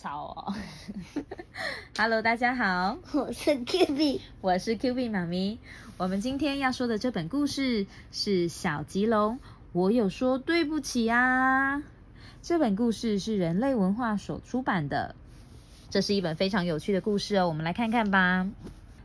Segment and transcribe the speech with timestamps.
[0.00, 0.54] 吵哦。
[1.98, 5.58] Hello，大家好，我是 Q B，我是 Q B 妈咪。
[5.96, 9.34] 我们今天要说的这本故事是《小吉龙》，
[9.72, 11.82] 我有说对不起啊。
[12.40, 15.16] 这本故事是人类文化所出版的，
[15.90, 17.48] 这是一本非常有趣的故事哦。
[17.48, 18.48] 我们来看看吧。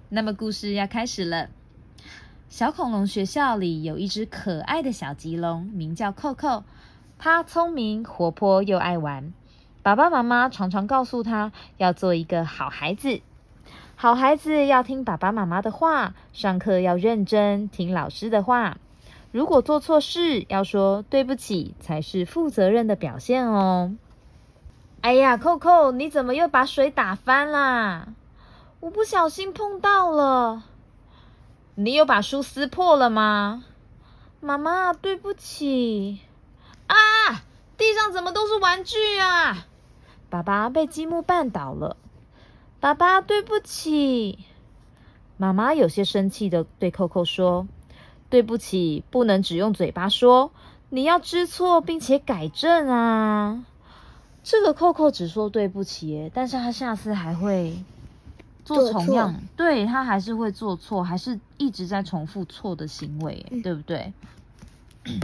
[0.10, 1.50] 那么故事要开始了。
[2.50, 6.64] 小恐龙学校里有一只可爱的小吉龙，名叫扣扣。
[7.18, 9.34] 它聪明、活泼又爱玩。
[9.84, 13.20] 爸爸妈妈常常告诉他要做一个好孩子。
[13.98, 18.78] 好孩子要听爸爸妈妈的话，上课要认真听老师的话。
[19.34, 23.98] 如果做错事，要说对不起，才是负责任的表现哦。
[25.02, 28.08] 哎呀，扣扣，你怎么又把水打翻啦？
[28.80, 30.64] 我不小心碰到了。
[31.76, 33.66] 你有把书撕破了吗？
[34.40, 36.20] 妈妈，对不起。
[36.88, 36.96] 啊！
[37.76, 39.66] 地上怎么都是玩具啊？
[40.34, 41.96] 爸爸被积木绊倒了。
[42.80, 44.40] 爸爸，对不起。
[45.38, 47.68] 妈妈有些生气的对扣扣说
[48.32, 50.50] ：“对不起，不能只用嘴巴说，
[50.90, 53.64] 你要知错并且改正啊。”
[54.42, 57.78] 这个扣扣只说对不起，但是他下次还会。
[58.66, 64.12] 做同样，对他还是会做错，还是一直在重复错的行为，对不对？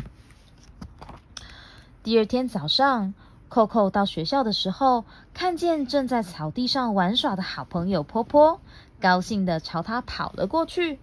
[2.03, 3.15] 第二天早上，
[3.49, 8.61] Coco 到学校的时候，看见正在草地上玩耍的好朋友波波，
[9.01, 10.99] 高兴地朝他跑了过去。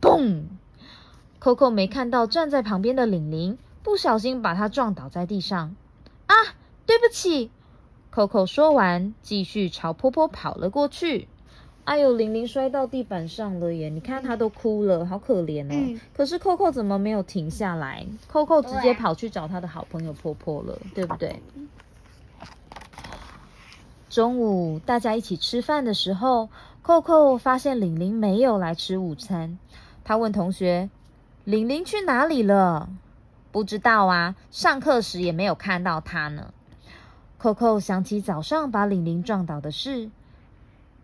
[0.00, 0.46] 嘣！
[1.38, 5.76] 扣扣没看到站在旁边的玲玲，不小心把他撞倒在地上。
[6.26, 6.34] 啊，
[6.84, 7.52] 对不起
[8.12, 11.28] ！！Coco 说完，继续朝波波跑了过去。
[11.88, 13.88] 哎呦，玲玲摔到地板上了耶！
[13.88, 15.98] 你看她都哭了，好可怜哦。
[16.12, 18.06] 可是扣扣怎么没有停下来？
[18.26, 21.42] 扣扣直接跑去找他的好朋友婆婆了，对不对？
[24.10, 26.50] 中午大家一起吃饭的时候，
[26.82, 29.58] 扣扣发现玲玲没有来吃午餐。
[30.04, 30.90] 他问同学
[31.44, 32.90] ：“玲玲去哪里了？”
[33.50, 36.52] 不知道啊，上课时也没有看到她呢。
[37.38, 40.10] 扣扣想起早上把玲玲撞倒的事。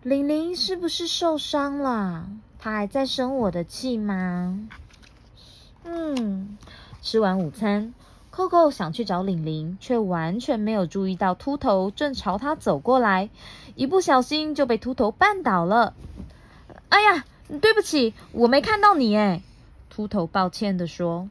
[0.05, 2.29] 玲玲是不是受伤了？
[2.59, 4.69] 她还在生我的气吗？
[5.83, 6.59] 嗯，
[7.01, 7.95] 吃完午餐，
[8.31, 13.31] 扣扣想去找玲玲，却完全没有注意到秃头正朝他走过来，
[13.77, 15.95] 一不小心就被秃头绊倒了。
[16.91, 17.25] 哎呀，
[17.63, 19.41] 对不起，我没看到你哎。
[19.89, 21.31] 秃头抱歉的说：“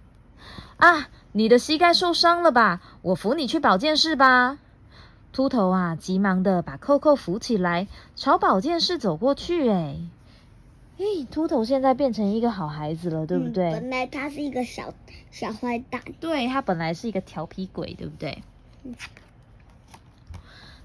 [0.77, 2.81] 啊，你的膝盖受伤了吧？
[3.03, 4.57] 我扶你去保健室吧。”
[5.33, 9.67] 秃头啊，急忙的把扣扣扶起来，朝保健室走过去。
[9.67, 9.97] 哎，
[10.99, 13.71] 咦，秃头现在变成一个好孩子了，对不对？
[13.71, 14.93] 本来他是一个小
[15.31, 18.43] 小坏蛋，对他本来是一个调皮鬼，对不对？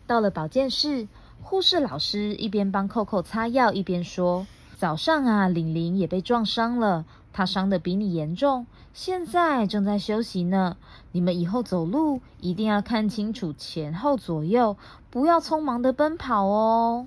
[0.06, 1.06] 到了保健室，
[1.42, 4.47] 护士老师一边帮扣扣擦药，一边说
[4.78, 10.76] ：“早上啊，玲玲也被撞伤了。”他伤的比你严重，现在正在休息呢。
[11.12, 14.76] 你们以后走路一定要看清楚前后左右，
[15.10, 17.06] 不要匆忙的奔跑哦。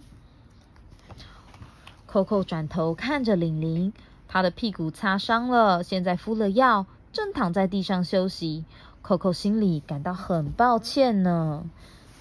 [2.05, 3.93] 扣扣转头看着玲玲，
[4.27, 8.65] 她的屁股擦伤了，现在敷了药，正躺在地上休息。
[9.01, 11.69] 扣扣心里感到很抱歉呢。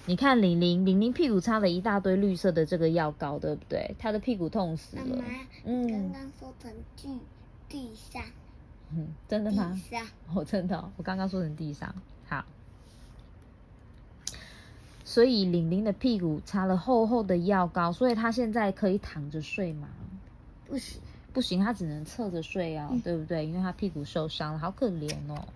[0.05, 3.95] 你看玲玲，玲玲屁股擦了一大堆绿色的这个药膏，对不对？
[3.99, 5.03] 她的屁股痛死了。
[5.05, 5.25] 妈妈，
[5.65, 7.09] 嗯，刚刚说成句。
[7.71, 8.21] 地上，
[8.93, 9.71] 嗯，真的吗？
[9.73, 11.95] 地上，哦，真的，我刚刚说成地上。
[12.27, 12.43] 好，
[15.05, 19.87] 所以玲玲的屁股擦了厚厚的药膏，所以她现在可以躺着睡吗？
[20.67, 21.01] 不行，
[21.33, 23.45] 不行，她只能侧着睡哦，对不对？
[23.45, 25.47] 因为她屁股受伤了，好可怜哦。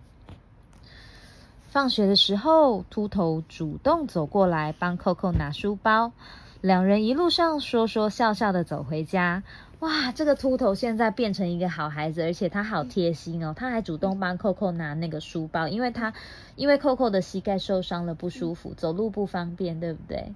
[1.69, 6.13] 放学的时候，秃头主动走过来帮扣扣拿书包，
[6.65, 9.43] 两人一路上说说笑笑的走回家。
[9.81, 16.15] 哇，这个秃头现在变成一个好孩子，而且他好贴心哦，他还主动帮扣扣拿那个书包，因为他
[16.55, 20.33] 因为扣扣的膝盖受伤了，不舒服，走路不方便，对不对？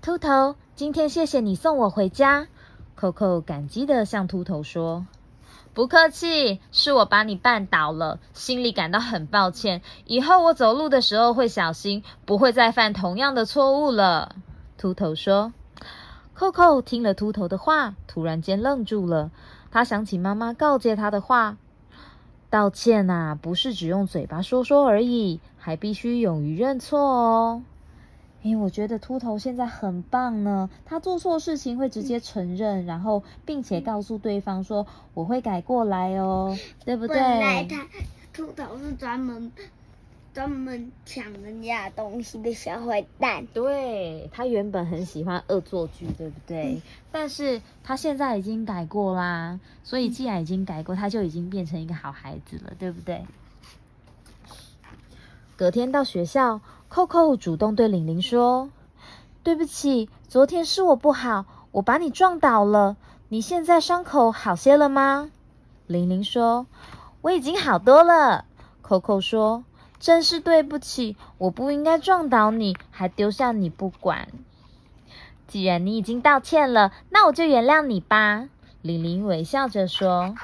[0.00, 2.46] 秃头，今天谢谢你送我回家。
[2.94, 5.06] 扣扣感激的向秃头说
[5.74, 9.82] ：“不客气，是我把你绊倒了，心里感到很抱歉。
[10.06, 14.34] 以后我走路的时候会小心，不会再犯同样的错误了。”
[14.76, 15.52] 秃头说。
[16.34, 19.32] 扣扣听了秃头的话，突然间愣住了。
[19.72, 21.56] 他想起妈妈告诫他的话：
[22.48, 27.62] 道歉呐，不是只用嘴巴说说而已，还必须勇于认错哦。
[28.44, 30.70] 哎，我觉得秃头现在很棒呢。
[30.84, 37.86] 他做错事情会直接承认，然后并且告诉对方说：“我会改过来哦， 对不对？”本来他
[38.32, 39.50] 秃头是专门
[40.32, 43.44] 专门抢人家东西的小坏蛋。
[43.46, 46.74] 对他原本很喜欢恶作剧，对不对？
[46.74, 53.24] 嗯但是他现在已经改过啦，所以既然已经改过，他就已经变成一个好孩子了，对不对？
[55.58, 58.70] 隔天到学校，扣扣主动对玲玲说
[59.42, 62.96] ：“对不起，昨天是我不好，我把你撞倒了。
[63.28, 65.32] 你现在伤口好些了吗？”
[65.88, 66.68] 玲玲说
[67.22, 68.44] ：“我已经好多了。”
[68.82, 69.64] 扣扣说
[69.98, 74.28] ：“真是对不起，我不应该撞倒你，还丢下你不管。
[75.48, 78.48] 既然你已经道歉了，那我就原谅你吧。”
[78.80, 80.36] 玲玲微笑着说。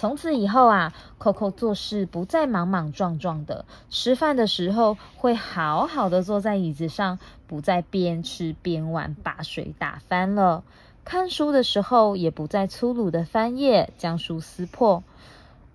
[0.00, 10.64] 从此以后啊，扣扣做事不再莽莽撞撞的，吃饭的时候会好好的坐在椅子上，不再边吃边玩，把水打翻了。
[11.04, 15.04] 看书的时候也不再粗鲁的翻页，将书撕破。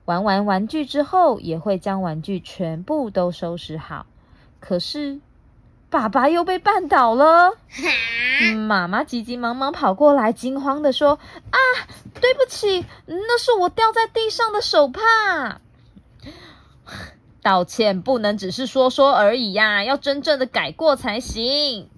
[0.06, 4.08] 玩完玩具之后，也会将玩具全部都收拾好。
[4.60, 5.20] 可是，
[5.90, 7.58] 爸爸又被绊倒了。
[8.42, 11.20] 嗯妈妈急急忙忙跑过来，惊慌的说
[11.52, 11.58] ：“啊，
[12.20, 15.62] 对不起，那是我掉在地上的手帕。”
[17.42, 21.90] 道歉不能只是说说而已呀、要真正的改过才行。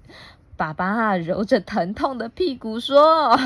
[0.57, 3.37] 爸爸揉着疼痛的屁股说：“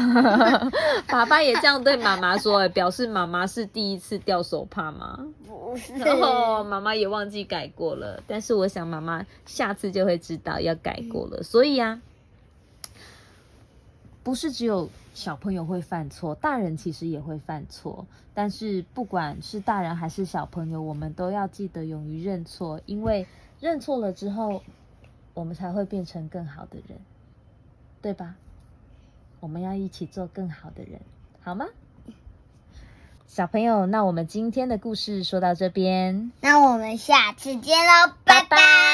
[1.07, 11.43] 爸爸也这样对妈妈说，表示妈妈是第一次掉手帕吗？”不是，然后妈妈也忘记改过了，但是我想妈妈下次就会知道要改过了。
[11.43, 12.01] 所以啊，
[14.23, 18.05] 不是只有小朋友会犯错，大人其实也会犯错。
[18.33, 23.27] 但是不管是大人还是小朋友，我们都要记得勇于认错，因为
[23.59, 24.63] 认错了之后，
[25.33, 26.99] 我们才会变成更好的人，
[28.01, 28.35] 对吧？
[29.39, 31.01] 我们要一起做更好的人，
[31.41, 31.65] 好吗？
[33.27, 38.90] 小朋友，那我们今天的故事说到这边，那我们下次见喽，拜拜拜拜